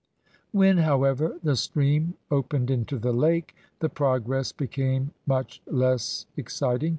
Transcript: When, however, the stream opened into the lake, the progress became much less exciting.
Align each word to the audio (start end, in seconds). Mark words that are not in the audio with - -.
When, 0.51 0.79
however, 0.79 1.37
the 1.43 1.55
stream 1.55 2.15
opened 2.31 2.71
into 2.71 2.97
the 2.97 3.13
lake, 3.13 3.55
the 3.81 3.87
progress 3.89 4.51
became 4.51 5.11
much 5.27 5.61
less 5.67 6.25
exciting. 6.35 6.89